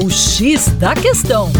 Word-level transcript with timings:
O 0.00 0.08
X 0.08 0.68
da 0.78 0.94
Questão. 0.94 1.50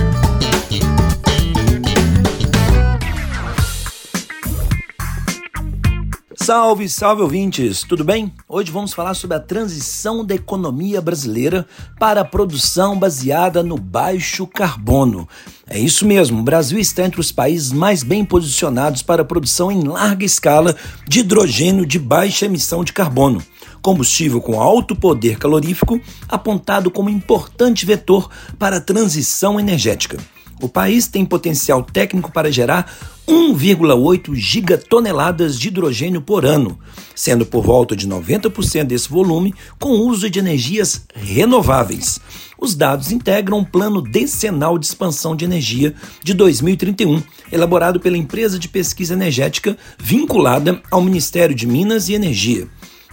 Salve, 6.37 6.89
salve 6.89 7.23
ouvintes, 7.23 7.83
tudo 7.83 8.05
bem? 8.05 8.33
Hoje 8.49 8.71
vamos 8.71 8.93
falar 8.93 9.15
sobre 9.15 9.37
a 9.37 9.41
transição 9.41 10.25
da 10.25 10.37
economia 10.37 11.01
brasileira 11.01 11.67
para 11.99 12.21
a 12.21 12.25
produção 12.25 12.97
baseada 12.97 13.61
no 13.65 13.77
baixo 13.77 14.47
carbono. 14.47 15.29
É 15.67 15.77
isso 15.77 16.07
mesmo, 16.07 16.39
o 16.39 16.45
Brasil 16.45 16.79
está 16.79 17.03
entre 17.03 17.21
os 17.21 17.33
países 17.33 17.73
mais 17.73 18.05
bem 18.05 18.25
posicionados 18.25 19.03
para 19.03 19.23
a 19.23 19.25
produção 19.25 19.71
em 19.73 19.83
larga 19.83 20.25
escala 20.25 20.77
de 21.09 21.21
hidrogênio 21.21 21.85
de 21.85 21.99
baixa 21.99 22.47
emissão 22.47 22.85
de 22.85 22.93
carbono 22.93 23.43
combustível 23.83 24.41
com 24.41 24.61
alto 24.61 24.95
poder 24.95 25.39
calorífico, 25.39 26.01
apontado 26.29 26.91
como 26.91 27.11
importante 27.11 27.87
vetor 27.87 28.29
para 28.59 28.77
a 28.77 28.81
transição 28.81 29.59
energética. 29.59 30.19
O 30.61 30.69
país 30.69 31.07
tem 31.07 31.25
potencial 31.25 31.83
técnico 31.85 32.33
para 32.33 32.51
gerar 32.51 32.93
1,8 33.29 34.35
gigatoneladas 34.35 35.59
de 35.59 35.69
hidrogênio 35.69 36.21
por 36.21 36.45
ano, 36.45 36.79
sendo 37.15 37.47
por 37.47 37.63
volta 37.63 37.95
de 37.95 38.09
90% 38.09 38.85
desse 38.85 39.09
volume 39.09 39.55
com 39.79 39.91
uso 39.91 40.29
de 40.29 40.39
energias 40.39 41.03
renováveis. 41.15 42.19
Os 42.59 42.75
dados 42.75 43.13
integram 43.13 43.59
um 43.59 43.65
plano 43.65 44.03
decenal 44.03 44.79
de 44.79 44.87
expansão 44.87 45.37
de 45.37 45.45
energia 45.45 45.95
de 46.25 46.35
2031, 46.35 47.23
elaborado 47.53 48.01
pela 48.01 48.17
empresa 48.17 48.59
de 48.59 48.69
pesquisa 48.69 49.15
energética 49.15 49.77
vinculada 49.97 50.83
ao 50.91 51.01
Ministério 51.01 51.55
de 51.55 51.67
Minas 51.67 52.09
e 52.09 52.15
Energia 52.15 52.67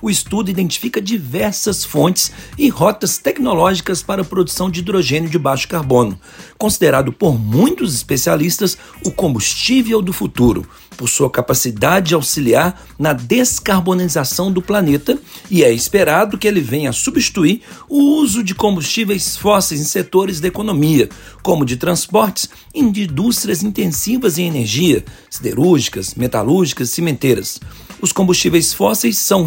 o 0.06 0.10
estudo 0.12 0.52
identifica 0.52 1.02
diversas 1.02 1.84
fontes 1.84 2.32
e 2.60 2.70
rotas 2.70 3.18
tecnológicas 3.18 4.04
para 4.04 4.22
a 4.22 4.26
produção 4.26 4.70
de 4.70 4.80
hidrogênio 4.80 5.28
de 5.28 5.40
baixo 5.40 5.68
carbono, 5.68 6.20
considerado 6.60 7.12
por 7.12 7.40
muitos 7.40 7.96
especialistas 7.96 8.78
o 9.04 9.10
combustível 9.10 10.04
do 10.04 10.14
futuro, 10.14 10.64
por 10.96 11.10
sua 11.10 11.28
capacidade 11.28 12.10
de 12.10 12.14
auxiliar 12.14 12.86
na 13.00 13.14
descarbonização 13.14 14.52
do 14.52 14.62
planeta, 14.62 15.18
e 15.50 15.64
é 15.64 15.74
esperado 15.74 16.38
que 16.38 16.48
ele 16.48 16.62
venha 16.62 16.92
a 16.92 16.94
substituir 16.94 17.64
o 17.90 17.98
uso 18.20 18.44
de 18.44 18.54
combustíveis 18.54 19.36
fósseis 19.36 19.82
em 19.82 19.86
setores 19.86 20.40
da 20.40 20.48
economia, 20.48 21.10
como 21.42 21.66
de 21.66 21.78
transportes 21.78 22.48
e 22.76 22.92
de 22.92 23.06
indústrias 23.06 23.64
intensivas 23.64 24.38
em 24.38 24.46
energia, 24.46 25.04
siderúrgicas, 25.32 26.14
metalúrgicas 26.14 26.90
e 26.90 26.92
cimenteiras. 26.92 27.60
Os 28.02 28.12
combustíveis 28.12 28.74
fósseis 28.74 29.18
são 29.18 29.46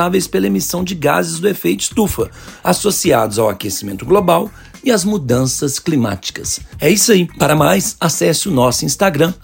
responsáveis 0.00 0.26
pela 0.26 0.46
emissão 0.46 0.82
de 0.82 0.94
gases 0.94 1.38
do 1.38 1.48
efeito 1.48 1.80
estufa, 1.80 2.30
associados 2.64 3.38
ao 3.38 3.48
aquecimento 3.48 4.06
global 4.06 4.50
e 4.82 4.90
às 4.90 5.04
mudanças 5.04 5.78
climáticas. 5.78 6.60
É 6.80 6.88
isso 6.88 7.12
aí. 7.12 7.26
Para 7.38 7.54
mais, 7.54 7.96
acesse 8.00 8.48
o 8.48 8.52
nosso 8.52 8.84
Instagram, 8.84 9.34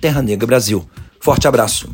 Terra 0.00 0.22
Negra 0.22 0.46
Brasil. 0.46 0.88
Forte 1.20 1.46
abraço. 1.46 1.90